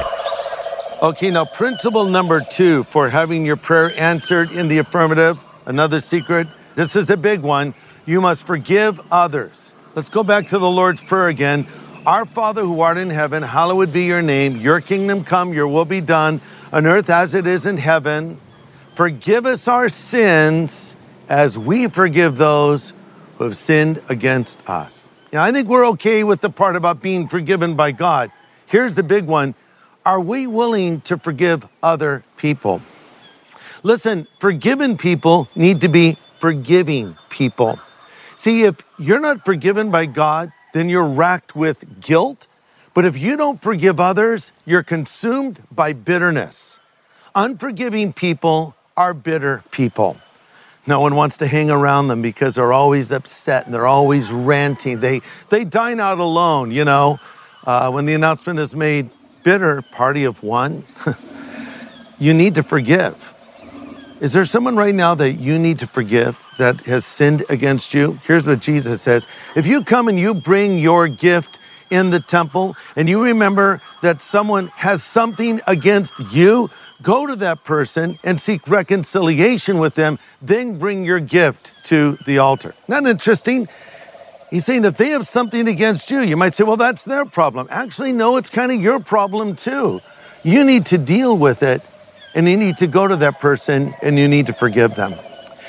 Okay, 1.02 1.32
now 1.32 1.46
principle 1.46 2.06
number 2.06 2.42
two 2.52 2.84
for 2.84 3.10
having 3.10 3.44
your 3.44 3.56
prayer 3.56 3.92
answered 3.98 4.52
in 4.52 4.68
the 4.68 4.78
affirmative 4.78 5.42
Another 5.66 6.00
secret, 6.00 6.46
this 6.76 6.96
is 6.96 7.10
a 7.10 7.18
big 7.18 7.40
one. 7.40 7.74
You 8.06 8.22
must 8.22 8.46
forgive 8.46 9.02
others. 9.12 9.74
Let's 9.96 10.10
go 10.10 10.24
back 10.24 10.46
to 10.50 10.60
the 10.60 10.70
Lord's 10.70 11.02
Prayer 11.02 11.30
again. 11.30 11.66
Our 12.06 12.28
Father 12.28 12.62
who 12.62 12.82
art 12.82 12.98
in 12.98 13.10
heaven, 13.10 13.42
hallowed 13.42 13.92
be 13.92 14.04
your 14.04 14.22
name. 14.22 14.58
Your 14.58 14.80
kingdom 14.80 15.24
come, 15.24 15.54
your 15.54 15.68
will 15.68 15.86
be 15.86 16.02
done 16.02 16.40
on 16.72 16.86
earth 16.86 17.10
as 17.10 17.34
it 17.34 17.48
is 17.48 17.66
in 17.66 17.78
heaven. 17.78 18.40
Forgive 18.94 19.48
us 19.48 19.68
our 19.68 19.90
sins 19.90 20.95
as 21.30 21.58
we 21.58 21.88
forgive 21.88 22.38
those 22.38 22.94
who 23.38 23.46
have 23.46 23.58
sinned 23.58 24.02
against 24.10 24.68
us. 24.70 25.10
Now, 25.34 25.44
I 25.44 25.52
think 25.52 25.68
we're 25.68 25.88
okay 25.90 26.24
with 26.24 26.42
the 26.42 26.50
part 26.50 26.76
about 26.76 27.02
being 27.02 27.28
forgiven 27.28 27.76
by 27.76 27.92
God. 27.92 28.32
Here's 28.68 28.96
the 28.96 29.04
big 29.04 29.26
one 29.26 29.56
Are 30.06 30.22
we 30.22 30.48
willing 30.48 31.02
to 31.02 31.18
forgive 31.18 31.68
other 31.84 32.24
people? 32.38 32.82
Listen, 33.84 34.28
forgiven 34.40 34.98
people 34.98 35.48
need 35.56 35.82
to 35.82 35.90
be 35.90 36.18
forgiving 36.40 37.18
people. 37.30 37.80
See, 38.36 38.64
if 38.64 38.76
you're 38.98 39.20
not 39.20 39.44
forgiven 39.46 39.92
by 39.92 40.06
God, 40.06 40.52
then 40.74 40.90
you're 40.90 41.08
racked 41.08 41.56
with 41.56 42.02
guilt. 42.02 42.48
But 42.94 43.06
if 43.06 43.18
you 43.18 43.36
don't 43.36 43.62
forgive 43.62 44.00
others, 44.00 44.52
you're 44.66 44.84
consumed 44.84 45.62
by 45.72 45.94
bitterness. 45.94 46.80
Unforgiving 47.36 48.14
people 48.14 48.76
are 48.96 49.14
bitter 49.14 49.64
people. 49.72 50.18
No 50.88 51.00
one 51.00 51.16
wants 51.16 51.38
to 51.38 51.48
hang 51.48 51.72
around 51.72 52.10
them 52.10 52.22
because 52.22 52.56
they're 52.56 52.74
always 52.74 53.12
upset 53.12 53.66
and 53.66 53.74
they're 53.74 53.88
always 53.88 54.32
ranting. 54.32 55.00
They, 55.00 55.22
they 55.50 55.66
dine 55.66 56.00
out 56.00 56.20
alone, 56.20 56.72
you 56.72 56.86
know. 56.86 57.20
Uh, 57.66 57.90
when 57.90 58.06
the 58.06 58.14
announcement 58.14 58.60
is 58.60 58.76
made, 58.76 59.10
bitter, 59.44 59.82
party 59.82 60.26
of 60.26 60.44
one, 60.44 60.84
you 62.20 62.34
need 62.34 62.56
to 62.56 62.64
forgive. 62.64 63.34
Is 64.22 64.34
there 64.34 64.46
someone 64.46 64.76
right 64.76 64.94
now 64.94 65.16
that 65.16 65.34
you 65.34 65.58
need 65.58 65.80
to 65.80 65.88
forgive 65.88 66.42
that 66.58 66.80
has 66.82 67.06
sinned 67.06 67.44
against 67.50 67.94
you? 67.94 68.20
Here's 68.26 68.48
what 68.48 68.60
Jesus 68.60 69.02
says 69.02 69.28
If 69.56 69.66
you 69.68 69.84
come 69.84 70.08
and 70.08 70.20
you 70.20 70.34
bring 70.34 70.78
your 70.78 71.08
gift 71.08 71.58
in 71.90 72.12
the 72.12 72.20
temple 72.20 72.76
and 72.96 73.10
you 73.10 73.24
remember 73.24 73.82
that 74.02 74.22
someone 74.22 74.68
has 74.70 75.04
something 75.04 75.62
against 75.68 76.14
you, 76.32 76.70
go 77.02 77.28
to 77.28 77.36
that 77.38 77.64
person 77.64 78.18
and 78.24 78.40
seek 78.40 78.68
reconciliation 78.68 79.80
with 79.80 79.96
them, 79.96 80.20
then 80.42 80.78
bring 80.78 81.04
your 81.04 81.20
gift 81.20 81.72
to 81.86 82.18
the 82.26 82.40
altar. 82.40 82.74
Not 82.88 83.06
interesting? 83.06 83.68
He's 84.50 84.66
saying 84.66 84.84
that 84.84 84.98
they 84.98 85.10
have 85.10 85.28
something 85.28 85.68
against 85.68 86.10
you, 86.12 86.22
you 86.22 86.38
might 86.38 86.54
say, 86.54 86.64
well, 86.64 86.78
that's 86.78 87.04
their 87.04 87.26
problem. 87.26 87.68
Actually, 87.70 88.14
no, 88.14 88.38
it's 88.38 88.50
kind 88.50 88.72
of 88.72 88.82
your 88.82 89.00
problem 89.00 89.56
too. 89.56 90.02
You 90.44 90.64
need 90.64 90.86
to 90.88 90.98
deal 90.98 91.38
with 91.38 91.64
it 91.64 91.82
and 92.36 92.48
you 92.48 92.58
need 92.58 92.78
to 92.78 92.88
go 92.88 93.08
to 93.08 93.16
that 93.16 93.40
person 93.40 93.94
and 94.02 94.20
you 94.20 94.28
need 94.28 94.46
to 94.48 94.54
forgive 94.54 94.96
them. 94.96 95.14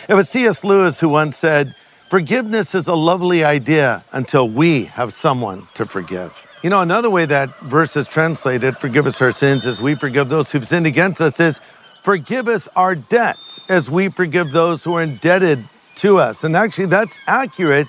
It 0.08 0.14
was 0.14 0.28
C.S. 0.28 0.62
Lewis 0.62 1.00
who 1.00 1.08
once 1.08 1.36
said, 1.36 1.74
Forgiveness 2.08 2.76
is 2.76 2.86
a 2.86 2.94
lovely 2.94 3.42
idea 3.42 4.04
until 4.12 4.48
we 4.48 4.84
have 4.84 5.12
someone 5.12 5.66
to 5.74 5.84
forgive. 5.84 6.40
You 6.62 6.70
know, 6.70 6.80
another 6.80 7.10
way 7.10 7.26
that 7.26 7.52
verse 7.56 7.96
is 7.96 8.06
translated, 8.06 8.76
forgive 8.76 9.08
us 9.08 9.20
our 9.20 9.32
sins 9.32 9.66
as 9.66 9.82
we 9.82 9.96
forgive 9.96 10.28
those 10.28 10.52
who've 10.52 10.64
sinned 10.64 10.86
against 10.86 11.20
us, 11.20 11.40
is 11.40 11.58
forgive 12.04 12.46
us 12.46 12.68
our 12.76 12.94
debts 12.94 13.58
as 13.68 13.90
we 13.90 14.08
forgive 14.08 14.52
those 14.52 14.84
who 14.84 14.94
are 14.94 15.02
indebted 15.02 15.58
to 15.96 16.18
us. 16.18 16.44
And 16.44 16.54
actually, 16.54 16.86
that's 16.86 17.18
accurate 17.26 17.88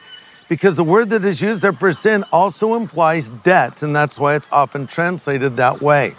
because 0.50 0.78
the 0.78 0.84
word 0.84 1.12
that 1.12 1.24
is 1.24 1.40
used 1.40 1.62
there 1.62 1.72
for 1.72 1.94
sin 1.94 2.26
also 2.32 2.74
implies 2.74 3.30
debt, 3.30 3.84
and 3.84 3.96
that's 3.96 4.20
why 4.20 4.34
it's 4.34 4.50
often 4.52 4.88
translated 4.88 5.58
that 5.58 5.80
way. 5.80 6.16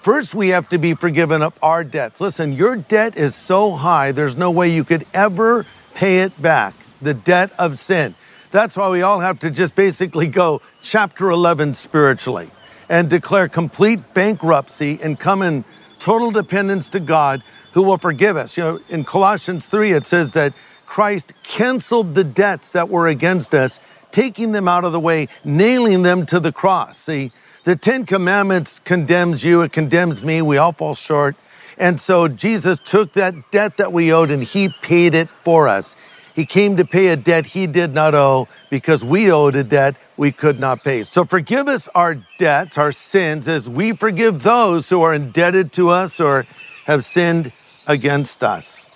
First, 0.00 0.34
we 0.34 0.48
have 0.48 0.68
to 0.70 0.78
be 0.78 0.94
forgiven 0.94 1.40
of 1.40 1.56
our 1.62 1.84
debts. 1.84 2.20
Listen, 2.20 2.52
your 2.52 2.74
debt 2.74 3.16
is 3.16 3.36
so 3.36 3.70
high, 3.70 4.10
there's 4.10 4.36
no 4.36 4.50
way 4.50 4.70
you 4.70 4.82
could 4.82 5.06
ever 5.14 5.64
pay 5.94 6.22
it 6.22 6.42
back. 6.42 6.74
The 7.02 7.14
debt 7.14 7.52
of 7.58 7.78
sin. 7.78 8.14
That's 8.50 8.76
why 8.76 8.88
we 8.88 9.02
all 9.02 9.20
have 9.20 9.40
to 9.40 9.50
just 9.50 9.74
basically 9.74 10.28
go 10.28 10.62
chapter 10.80 11.30
11 11.30 11.74
spiritually 11.74 12.50
and 12.88 13.08
declare 13.08 13.48
complete 13.48 14.14
bankruptcy 14.14 14.98
and 15.02 15.18
come 15.18 15.42
in 15.42 15.64
total 15.98 16.30
dependence 16.30 16.88
to 16.88 17.00
God 17.00 17.42
who 17.72 17.82
will 17.82 17.98
forgive 17.98 18.36
us. 18.36 18.56
You 18.56 18.64
know, 18.64 18.80
in 18.88 19.04
Colossians 19.04 19.66
3, 19.66 19.92
it 19.92 20.06
says 20.06 20.34
that 20.34 20.52
Christ 20.84 21.32
canceled 21.42 22.14
the 22.14 22.24
debts 22.24 22.72
that 22.72 22.90
were 22.90 23.08
against 23.08 23.54
us, 23.54 23.80
taking 24.10 24.52
them 24.52 24.68
out 24.68 24.84
of 24.84 24.92
the 24.92 25.00
way, 25.00 25.28
nailing 25.44 26.02
them 26.02 26.26
to 26.26 26.38
the 26.38 26.52
cross. 26.52 26.98
See, 26.98 27.32
the 27.64 27.76
Ten 27.76 28.04
Commandments 28.04 28.80
condemns 28.80 29.42
you, 29.42 29.62
it 29.62 29.72
condemns 29.72 30.24
me. 30.24 30.42
We 30.42 30.58
all 30.58 30.72
fall 30.72 30.94
short. 30.94 31.36
And 31.78 31.98
so 31.98 32.28
Jesus 32.28 32.78
took 32.78 33.14
that 33.14 33.34
debt 33.50 33.78
that 33.78 33.92
we 33.92 34.12
owed 34.12 34.30
and 34.30 34.44
he 34.44 34.68
paid 34.82 35.14
it 35.14 35.28
for 35.28 35.68
us. 35.68 35.96
He 36.34 36.46
came 36.46 36.76
to 36.78 36.84
pay 36.84 37.08
a 37.08 37.16
debt 37.16 37.44
he 37.44 37.66
did 37.66 37.92
not 37.92 38.14
owe 38.14 38.48
because 38.70 39.04
we 39.04 39.30
owed 39.30 39.54
a 39.54 39.64
debt 39.64 39.96
we 40.16 40.32
could 40.32 40.58
not 40.58 40.82
pay. 40.82 41.02
So 41.02 41.24
forgive 41.24 41.68
us 41.68 41.88
our 41.94 42.14
debts, 42.38 42.78
our 42.78 42.92
sins, 42.92 43.48
as 43.48 43.68
we 43.68 43.92
forgive 43.92 44.42
those 44.42 44.88
who 44.88 45.02
are 45.02 45.12
indebted 45.12 45.72
to 45.72 45.90
us 45.90 46.20
or 46.20 46.46
have 46.86 47.04
sinned 47.04 47.52
against 47.86 48.42
us. 48.42 48.88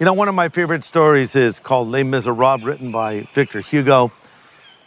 You 0.00 0.06
know, 0.06 0.14
one 0.14 0.28
of 0.28 0.34
my 0.34 0.48
favorite 0.48 0.82
stories 0.82 1.36
is 1.36 1.60
called 1.60 1.88
Les 1.88 2.02
Miserables, 2.02 2.64
written 2.64 2.90
by 2.90 3.20
Victor 3.32 3.60
Hugo 3.60 4.10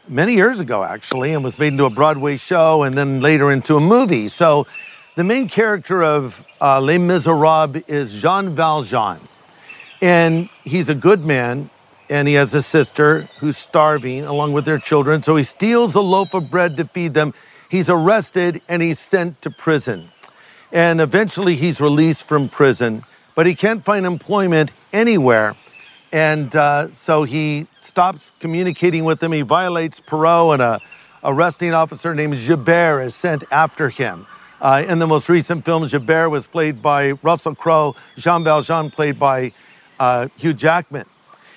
many 0.10 0.34
years 0.34 0.60
ago, 0.60 0.84
actually, 0.84 1.34
and 1.34 1.44
was 1.44 1.58
made 1.58 1.70
into 1.70 1.86
a 1.86 1.90
Broadway 1.90 2.36
show 2.36 2.84
and 2.84 2.98
then 2.98 3.22
later 3.22 3.52
into 3.52 3.78
a 3.78 3.80
movie. 3.80 4.28
So 4.28 4.68
the 5.16 5.24
main 5.24 5.48
character 5.48 6.04
of 6.04 6.44
uh, 6.60 6.82
Les 6.82 6.98
Miserables 6.98 7.84
is 7.88 8.14
Jean 8.22 8.54
Valjean. 8.54 9.20
And 10.02 10.50
he's 10.64 10.90
a 10.90 10.96
good 10.96 11.24
man, 11.24 11.70
and 12.10 12.28
he 12.28 12.34
has 12.36 12.54
a 12.54 12.62
sister 12.62 13.22
who's 13.40 13.58
starving 13.58 14.26
along 14.26 14.54
with 14.54 14.66
their 14.66 14.78
children. 14.78 15.24
So 15.24 15.36
he 15.36 15.44
steals 15.44 15.96
a 15.96 16.02
loaf 16.02 16.34
of 16.34 16.50
bread 16.50 16.78
to 16.78 16.86
feed 16.86 17.14
them. 17.14 17.34
He's 17.70 17.90
arrested 17.90 18.62
and 18.70 18.82
he's 18.82 19.00
sent 19.00 19.42
to 19.42 19.50
prison. 19.50 20.10
And 20.72 21.02
eventually 21.02 21.56
he's 21.56 21.80
released 21.82 22.28
from 22.28 22.50
prison, 22.50 23.04
but 23.34 23.46
he 23.46 23.56
can't 23.56 23.84
find 23.84 24.06
employment 24.06 24.72
anywhere. 24.94 25.56
And 26.12 26.56
uh, 26.56 26.92
so 26.92 27.24
he 27.24 27.68
stops 27.82 28.34
communicating 28.40 29.06
with 29.06 29.20
them. 29.20 29.32
He 29.32 29.42
violates 29.42 30.00
parole, 30.00 30.54
and 30.54 30.62
a 30.62 30.80
arresting 31.24 31.74
officer 31.74 32.14
named 32.14 32.36
Javert 32.36 33.02
is 33.02 33.16
sent 33.16 33.44
after 33.52 33.90
him. 33.90 34.28
Uh, 34.62 34.84
in 34.88 35.00
the 35.00 35.08
most 35.08 35.28
recent 35.28 35.66
film, 35.66 35.86
Javert 35.88 36.30
was 36.30 36.48
played 36.48 36.82
by 36.82 37.12
Russell 37.24 37.56
Crowe, 37.56 37.96
Jean 38.18 38.44
Valjean 38.44 38.90
played 38.90 39.20
by 39.20 39.52
uh, 40.00 40.28
Hugh 40.38 40.54
Jackman. 40.54 41.06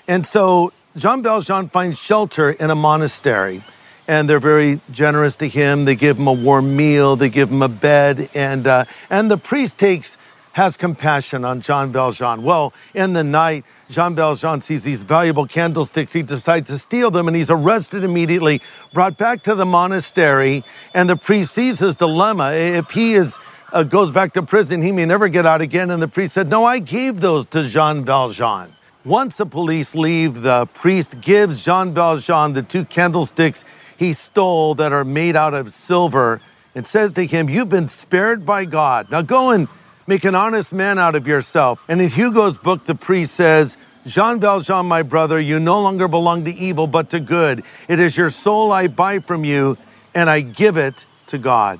And 0.09 0.27
so 0.27 0.73
Jean 0.97 1.23
Valjean 1.23 1.69
finds 1.69 1.99
shelter 1.99 2.51
in 2.51 2.71
a 2.71 2.75
monastery, 2.75 3.63
and 4.09 4.29
they're 4.29 4.41
very 4.41 4.81
generous 4.91 5.37
to 5.37 5.49
him. 5.49 5.85
They 5.85 5.95
give 5.95 6.19
him 6.19 6.27
a 6.27 6.33
warm 6.33 6.75
meal, 6.75 7.15
they 7.15 7.29
give 7.29 7.51
him 7.51 7.63
a 7.63 7.69
bed, 7.69 8.31
and, 8.35 8.67
uh, 8.67 8.87
and 9.11 9.31
the 9.31 9.37
priest 9.37 9.79
takes 9.79 10.17
has 10.53 10.77
compassion 10.77 11.45
on 11.45 11.61
Jean 11.61 11.93
Valjean. 11.93 12.43
Well, 12.43 12.73
in 12.95 13.13
the 13.13 13.23
night, 13.23 13.65
Jean 13.91 14.17
Valjean 14.17 14.61
sees 14.61 14.83
these 14.83 15.05
valuable 15.05 15.47
candlesticks. 15.47 16.13
He 16.13 16.23
decides 16.23 16.69
to 16.71 16.79
steal 16.79 17.13
them 17.13 17.29
and 17.29 17.37
he's 17.37 17.51
arrested 17.51 18.03
immediately, 18.03 18.61
brought 18.93 19.17
back 19.17 19.45
to 19.45 19.55
the 19.55 19.65
monastery. 19.65 20.65
And 20.95 21.09
the 21.09 21.15
priest 21.15 21.55
sees 21.55 21.79
his 21.79 21.97
dilemma. 21.97 22.55
If 22.55 22.91
he 22.91 23.13
is 23.13 23.39
uh, 23.73 23.85
goes 23.85 24.11
back 24.11 24.33
to 24.33 24.43
prison, 24.43 24.83
he 24.83 24.91
may 24.91 25.05
never 25.05 25.29
get 25.29 25.47
out 25.47 25.61
again. 25.61 25.93
And 25.93 26.03
the 26.03 26.09
priest 26.09 26.35
said, 26.35 26.49
No, 26.49 26.65
I 26.65 26.81
gave 26.81 27.21
those 27.21 27.47
to 27.47 27.63
Jean 27.69 28.05
Valjean. 28.05 28.75
Once 29.09 29.39
the 29.39 29.47
police 29.47 29.95
leave, 29.97 30.43
the 30.43 30.67
priest 30.75 31.21
gives 31.21 31.65
Jean 31.65 31.93
Valjean 31.93 32.53
the 32.53 32.63
two 32.63 32.85
candlesticks 32.85 33.65
he 33.97 34.13
stole 34.13 34.77
that 34.77 34.93
are 34.93 35.05
made 35.05 35.35
out 35.35 35.55
of 35.55 35.73
silver 35.73 36.41
and 36.75 36.87
says 36.87 37.13
to 37.15 37.27
him, 37.27 37.49
You've 37.49 37.69
been 37.69 37.89
spared 37.89 38.47
by 38.47 38.65
God. 38.65 39.11
Now 39.11 39.23
go 39.23 39.51
and 39.51 39.67
Make 40.09 40.25
an 40.25 40.35
honest 40.35 40.73
man 40.73 40.99
out 40.99 41.15
of 41.15 41.27
yourself. 41.27 41.85
And 41.87 42.01
in 42.01 42.09
Hugo's 42.09 42.57
book, 42.57 42.87
the 42.87 42.95
priest 42.95 43.35
says, 43.35 43.77
Jean 44.07 44.41
Valjean, 44.41 44.87
my 44.87 45.03
brother, 45.03 45.39
you 45.39 45.61
no 45.61 45.83
longer 45.83 46.09
belong 46.09 46.47
to 46.47 46.51
evil, 46.55 46.87
but 46.87 47.11
to 47.11 47.21
good. 47.21 47.63
It 47.89 48.01
is 48.01 48.17
your 48.17 48.31
soul 48.31 48.73
I 48.73 48.89
buy 48.89 49.19
from 49.19 49.45
you, 49.45 49.77
and 50.15 50.31
I 50.31 50.41
give 50.41 50.79
it 50.79 51.05
to 51.27 51.37
God. 51.37 51.79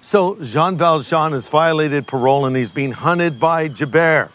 So 0.00 0.42
Jean 0.42 0.78
Valjean 0.78 1.32
has 1.32 1.46
violated 1.50 2.06
parole 2.06 2.46
and 2.46 2.56
he's 2.56 2.70
being 2.70 2.92
hunted 2.92 3.38
by 3.38 3.68
Javert, 3.68 4.30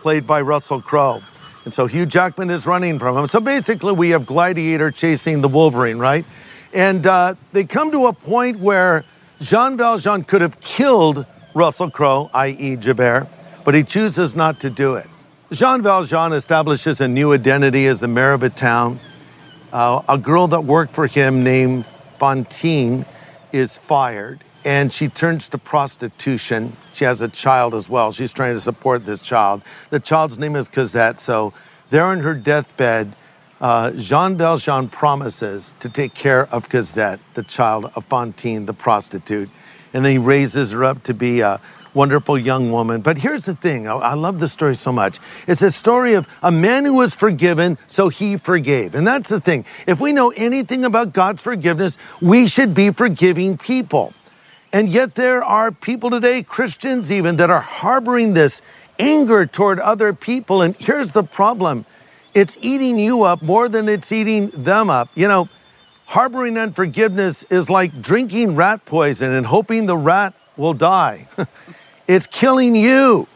played 0.00 0.26
by 0.26 0.40
Russell 0.40 0.82
Crowe. 0.82 1.22
And 1.64 1.74
so 1.74 1.86
Hugh 1.86 2.06
Jackman 2.06 2.50
is 2.50 2.66
running 2.66 2.98
from 2.98 3.16
him. 3.16 3.28
So 3.28 3.40
basically, 3.40 3.92
we 3.92 4.10
have 4.10 4.24
Gladiator 4.26 4.90
chasing 4.90 5.40
the 5.40 5.48
Wolverine, 5.48 5.98
right? 5.98 6.24
And 6.72 7.06
uh, 7.06 7.34
they 7.52 7.64
come 7.64 7.90
to 7.90 8.06
a 8.06 8.12
point 8.12 8.60
where 8.60 9.04
Jean 9.40 9.76
Valjean 9.76 10.24
could 10.24 10.40
have 10.40 10.60
killed 10.60 11.26
Russell 11.54 11.90
Crowe, 11.90 12.30
i.e., 12.34 12.76
Javert, 12.76 13.26
but 13.64 13.74
he 13.74 13.82
chooses 13.82 14.36
not 14.36 14.60
to 14.60 14.70
do 14.70 14.94
it. 14.94 15.06
Jean 15.52 15.82
Valjean 15.82 16.32
establishes 16.32 17.00
a 17.00 17.08
new 17.08 17.32
identity 17.32 17.86
as 17.86 18.00
the 18.00 18.08
mayor 18.08 18.32
of 18.32 18.42
a 18.42 18.50
town. 18.50 19.00
Uh, 19.72 20.02
a 20.08 20.16
girl 20.16 20.46
that 20.48 20.62
worked 20.62 20.92
for 20.92 21.06
him 21.06 21.42
named 21.42 21.86
Fantine 21.86 23.04
is 23.52 23.76
fired. 23.76 24.40
And 24.64 24.92
she 24.92 25.08
turns 25.08 25.48
to 25.48 25.58
prostitution. 25.58 26.72
She 26.92 27.04
has 27.04 27.22
a 27.22 27.28
child 27.28 27.74
as 27.74 27.88
well. 27.88 28.12
She's 28.12 28.32
trying 28.32 28.54
to 28.54 28.60
support 28.60 29.06
this 29.06 29.22
child. 29.22 29.62
The 29.90 30.00
child's 30.00 30.38
name 30.38 30.56
is 30.56 30.68
Cosette. 30.68 31.20
So 31.20 31.52
there 31.90 32.04
on 32.04 32.20
her 32.20 32.34
deathbed, 32.34 33.14
uh, 33.60 33.90
Jean 33.92 34.36
Valjean 34.36 34.88
promises 34.88 35.74
to 35.80 35.88
take 35.88 36.14
care 36.14 36.46
of 36.46 36.68
Cosette, 36.68 37.20
the 37.34 37.42
child 37.42 37.92
of 37.96 38.04
Fantine, 38.06 38.66
the 38.66 38.72
prostitute. 38.72 39.50
And 39.92 40.04
then 40.04 40.12
he 40.12 40.18
raises 40.18 40.72
her 40.72 40.84
up 40.84 41.02
to 41.04 41.14
be 41.14 41.40
a 41.40 41.60
wonderful 41.94 42.38
young 42.38 42.70
woman. 42.70 43.00
But 43.00 43.18
here's 43.18 43.44
the 43.44 43.54
thing 43.54 43.88
I, 43.88 43.94
I 43.94 44.14
love 44.14 44.38
this 44.38 44.52
story 44.52 44.76
so 44.76 44.92
much. 44.92 45.18
It's 45.46 45.62
a 45.62 45.70
story 45.70 46.14
of 46.14 46.28
a 46.42 46.52
man 46.52 46.84
who 46.84 46.94
was 46.94 47.14
forgiven, 47.14 47.76
so 47.86 48.08
he 48.08 48.36
forgave. 48.36 48.94
And 48.94 49.06
that's 49.06 49.28
the 49.28 49.40
thing. 49.40 49.64
If 49.86 50.00
we 50.00 50.12
know 50.12 50.30
anything 50.30 50.84
about 50.84 51.12
God's 51.12 51.42
forgiveness, 51.42 51.98
we 52.20 52.46
should 52.46 52.74
be 52.74 52.90
forgiving 52.90 53.58
people. 53.58 54.12
And 54.72 54.88
yet 54.88 55.14
there 55.14 55.42
are 55.42 55.72
people 55.72 56.10
today, 56.10 56.42
Christians 56.42 57.10
even, 57.10 57.36
that 57.36 57.50
are 57.50 57.60
harboring 57.60 58.34
this 58.34 58.62
anger 58.98 59.46
toward 59.46 59.80
other 59.80 60.12
people. 60.12 60.62
And 60.62 60.76
here's 60.76 61.10
the 61.10 61.22
problem 61.22 61.84
it's 62.32 62.56
eating 62.60 62.98
you 62.98 63.24
up 63.24 63.42
more 63.42 63.68
than 63.68 63.88
it's 63.88 64.12
eating 64.12 64.50
them 64.50 64.88
up. 64.88 65.08
You 65.16 65.26
know, 65.26 65.48
harboring 66.06 66.56
unforgiveness 66.56 67.42
is 67.44 67.68
like 67.68 68.00
drinking 68.00 68.54
rat 68.54 68.84
poison 68.84 69.32
and 69.32 69.44
hoping 69.44 69.86
the 69.86 69.96
rat 69.96 70.34
will 70.56 70.74
die. 70.74 71.26
it's 72.06 72.28
killing 72.28 72.76
you, 72.76 73.26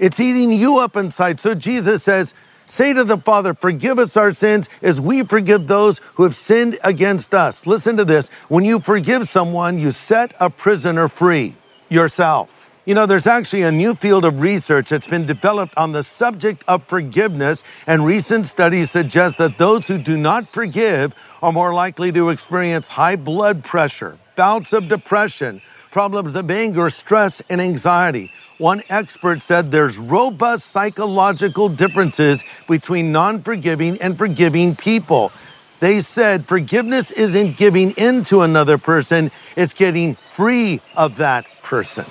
it's 0.00 0.18
eating 0.18 0.50
you 0.50 0.78
up 0.78 0.96
inside. 0.96 1.38
So 1.38 1.54
Jesus 1.54 2.02
says, 2.02 2.34
Say 2.70 2.92
to 2.92 3.02
the 3.02 3.18
Father, 3.18 3.52
forgive 3.52 3.98
us 3.98 4.16
our 4.16 4.32
sins 4.32 4.68
as 4.80 5.00
we 5.00 5.24
forgive 5.24 5.66
those 5.66 5.98
who 6.14 6.22
have 6.22 6.36
sinned 6.36 6.78
against 6.84 7.34
us. 7.34 7.66
Listen 7.66 7.96
to 7.96 8.04
this. 8.04 8.28
When 8.48 8.64
you 8.64 8.78
forgive 8.78 9.28
someone, 9.28 9.76
you 9.76 9.90
set 9.90 10.34
a 10.38 10.48
prisoner 10.48 11.08
free 11.08 11.56
yourself. 11.88 12.70
You 12.86 12.94
know, 12.94 13.06
there's 13.06 13.26
actually 13.26 13.64
a 13.64 13.72
new 13.72 13.96
field 13.96 14.24
of 14.24 14.40
research 14.40 14.90
that's 14.90 15.08
been 15.08 15.26
developed 15.26 15.76
on 15.76 15.90
the 15.90 16.04
subject 16.04 16.62
of 16.68 16.84
forgiveness, 16.84 17.64
and 17.88 18.06
recent 18.06 18.46
studies 18.46 18.92
suggest 18.92 19.36
that 19.38 19.58
those 19.58 19.88
who 19.88 19.98
do 19.98 20.16
not 20.16 20.46
forgive 20.48 21.12
are 21.42 21.50
more 21.50 21.74
likely 21.74 22.12
to 22.12 22.28
experience 22.28 22.88
high 22.88 23.16
blood 23.16 23.64
pressure, 23.64 24.16
bouts 24.36 24.72
of 24.72 24.86
depression, 24.86 25.60
problems 25.90 26.36
of 26.36 26.48
anger, 26.52 26.88
stress, 26.88 27.42
and 27.50 27.60
anxiety. 27.60 28.30
One 28.60 28.82
expert 28.90 29.40
said 29.40 29.70
there's 29.70 29.96
robust 29.96 30.66
psychological 30.66 31.70
differences 31.70 32.44
between 32.68 33.10
non 33.10 33.40
forgiving 33.42 33.96
and 34.02 34.18
forgiving 34.18 34.76
people. 34.76 35.32
They 35.80 36.02
said 36.02 36.44
forgiveness 36.44 37.10
isn't 37.10 37.56
giving 37.56 37.92
in 37.92 38.22
to 38.24 38.42
another 38.42 38.76
person, 38.76 39.30
it's 39.56 39.72
getting 39.72 40.14
free 40.14 40.82
of 40.94 41.16
that 41.16 41.46
person. 41.62 42.04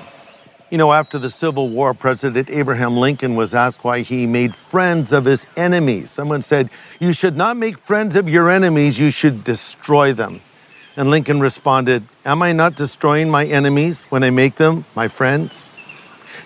You 0.72 0.79
know, 0.79 0.91
after 0.91 1.20
the 1.20 1.29
Civil 1.29 1.70
War, 1.70 1.94
President 1.94 2.50
Abraham 2.50 2.98
Lincoln 2.98 3.36
was 3.36 3.53
asked 3.53 3.84
why 3.84 4.00
he 4.00 4.25
made 4.25 4.56
friends 4.56 5.13
of 5.13 5.25
his 5.25 5.46
enemies. 5.56 6.10
Someone 6.10 6.41
said, 6.41 6.72
You 7.00 7.13
should 7.13 7.38
not 7.38 7.58
make 7.58 7.77
friends 7.77 8.15
of 8.15 8.27
your 8.27 8.50
enemies, 8.50 8.98
you 8.98 9.12
should 9.12 9.44
destroy 9.44 10.13
them. 10.13 10.41
And 10.96 11.12
Lincoln 11.12 11.41
responded, 11.41 12.03
Am 12.25 12.41
I 12.41 12.53
not 12.53 12.75
destroying 12.75 13.29
my 13.29 13.46
enemies 13.46 14.06
when 14.06 14.24
I 14.24 14.32
make 14.32 14.56
them 14.56 14.86
my 14.96 15.08
friends? 15.08 15.70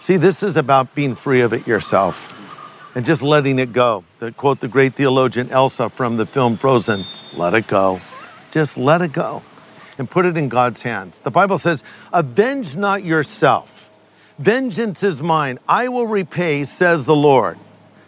See, 0.03 0.17
this 0.17 0.43
is 0.43 0.57
about 0.57 0.93
being 0.95 1.15
free 1.15 1.39
of 1.39 1.53
it 1.53 1.65
yourself 1.65 2.27
and 2.93 3.05
just 3.05 3.21
letting 3.21 3.57
it 3.57 3.71
go. 3.71 4.03
To 4.19 4.33
quote 4.33 4.59
the 4.59 4.67
great 4.67 4.95
theologian 4.95 5.49
Elsa 5.49 5.89
from 5.89 6.17
the 6.17 6.25
film 6.25 6.57
Frozen 6.57 7.05
let 7.37 7.53
it 7.53 7.67
go. 7.67 8.01
Just 8.51 8.77
let 8.77 9.01
it 9.01 9.13
go 9.13 9.41
and 9.97 10.09
put 10.09 10.25
it 10.25 10.35
in 10.35 10.49
God's 10.49 10.81
hands. 10.81 11.21
The 11.21 11.31
Bible 11.31 11.57
says, 11.57 11.85
Avenge 12.11 12.75
not 12.75 13.05
yourself. 13.05 13.89
Vengeance 14.39 15.03
is 15.03 15.21
mine. 15.21 15.57
I 15.69 15.87
will 15.87 16.05
repay, 16.05 16.65
says 16.65 17.05
the 17.05 17.15
Lord. 17.15 17.57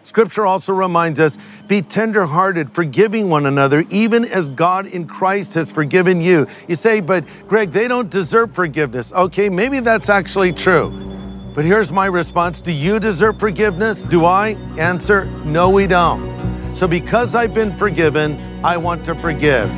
Scripture 0.02 0.44
also 0.44 0.74
reminds 0.74 1.18
us 1.18 1.38
be 1.66 1.80
tenderhearted, 1.80 2.70
forgiving 2.70 3.30
one 3.30 3.46
another, 3.46 3.84
even 3.88 4.26
as 4.26 4.50
God 4.50 4.84
in 4.84 5.06
Christ 5.06 5.54
has 5.54 5.72
forgiven 5.72 6.20
you. 6.20 6.46
You 6.68 6.76
say, 6.76 7.00
but 7.00 7.24
Greg, 7.48 7.72
they 7.72 7.88
don't 7.88 8.10
deserve 8.10 8.54
forgiveness. 8.54 9.14
Okay, 9.14 9.48
maybe 9.48 9.80
that's 9.80 10.10
actually 10.10 10.52
true. 10.52 11.15
But 11.56 11.64
here's 11.64 11.90
my 11.90 12.04
response 12.04 12.60
Do 12.60 12.70
you 12.70 13.00
deserve 13.00 13.40
forgiveness? 13.40 14.02
Do 14.02 14.26
I? 14.26 14.48
Answer 14.76 15.24
No, 15.46 15.70
we 15.70 15.86
don't. 15.86 16.76
So, 16.76 16.86
because 16.86 17.34
I've 17.34 17.54
been 17.54 17.74
forgiven, 17.78 18.38
I 18.62 18.76
want 18.76 19.06
to 19.06 19.14
forgive. 19.14 19.70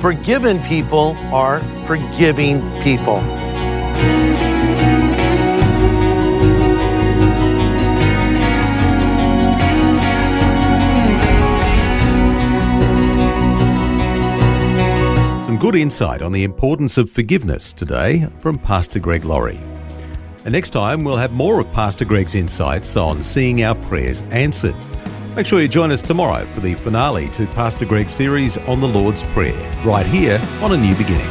Forgiven 0.00 0.60
people 0.64 1.16
are 1.32 1.60
forgiving 1.86 2.60
people. 2.82 3.20
Some 15.44 15.58
good 15.58 15.76
insight 15.76 16.22
on 16.22 16.32
the 16.32 16.42
importance 16.42 16.98
of 16.98 17.08
forgiveness 17.08 17.72
today 17.72 18.26
from 18.40 18.58
Pastor 18.58 18.98
Greg 18.98 19.24
Laurie. 19.24 19.60
And 20.44 20.52
next 20.52 20.70
time, 20.70 21.04
we'll 21.04 21.16
have 21.16 21.32
more 21.32 21.58
of 21.58 21.72
Pastor 21.72 22.04
Greg's 22.04 22.34
insights 22.34 22.98
on 22.98 23.22
seeing 23.22 23.64
our 23.64 23.74
prayers 23.74 24.20
answered. 24.30 24.76
Make 25.34 25.46
sure 25.46 25.62
you 25.62 25.68
join 25.68 25.90
us 25.90 26.02
tomorrow 26.02 26.44
for 26.44 26.60
the 26.60 26.74
finale 26.74 27.28
to 27.30 27.46
Pastor 27.46 27.86
Greg's 27.86 28.12
series 28.12 28.58
on 28.58 28.78
the 28.80 28.86
Lord's 28.86 29.22
Prayer, 29.22 29.72
right 29.86 30.04
here 30.04 30.38
on 30.60 30.72
A 30.72 30.76
New 30.76 30.94
Beginning. 30.96 31.26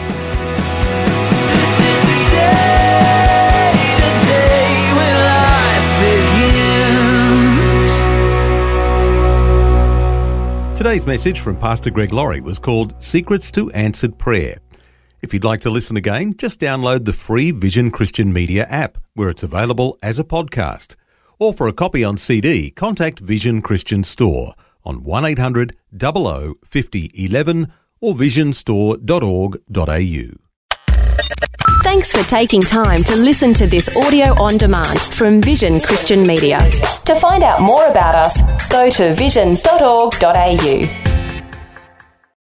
This 1.45 1.79
is 1.79 2.01
the 2.09 2.23
day, 2.31 3.71
the 3.97 4.11
day 4.25 4.93
when 4.97 5.15
life 5.29 5.87
begins. 10.71 10.77
Today's 10.77 11.05
message 11.05 11.39
from 11.39 11.55
Pastor 11.55 11.91
Greg 11.91 12.11
Laurie 12.11 12.41
was 12.41 12.57
called 12.57 12.95
Secrets 12.97 13.51
to 13.51 13.69
Answered 13.73 14.17
Prayer. 14.17 14.57
If 15.23 15.33
you'd 15.33 15.45
like 15.45 15.61
to 15.61 15.69
listen 15.69 15.95
again, 15.95 16.35
just 16.35 16.59
download 16.59 17.05
the 17.05 17.13
free 17.13 17.51
Vision 17.51 17.91
Christian 17.91 18.33
Media 18.33 18.65
app, 18.65 18.97
where 19.13 19.29
it's 19.29 19.41
available 19.41 19.97
as 20.03 20.19
a 20.19 20.25
podcast. 20.25 20.97
Or 21.39 21.53
for 21.53 21.69
a 21.69 21.73
copy 21.73 22.03
on 22.03 22.17
CD, 22.17 22.71
contact 22.71 23.19
Vision 23.19 23.61
Christian 23.61 24.03
Store 24.03 24.53
on 24.83 25.01
1800 25.01 25.77
00 25.97 26.55
50 26.65 27.11
11 27.13 27.71
or 28.01 28.13
visionstore.org.au. 28.13 30.37
Thanks 31.83 32.11
for 32.11 32.29
taking 32.29 32.61
time 32.61 33.01
to 33.05 33.15
listen 33.15 33.53
to 33.53 33.65
this 33.65 33.95
audio 33.95 34.33
on 34.41 34.57
demand 34.57 34.99
from 34.99 35.41
Vision 35.41 35.79
Christian 35.79 36.23
Media. 36.23 36.59
To 37.05 37.15
find 37.15 37.43
out 37.43 37.61
more 37.61 37.87
about 37.87 38.15
us, 38.15 38.67
go 38.67 38.89
to 38.89 39.13
vision.org.au. 39.13 41.12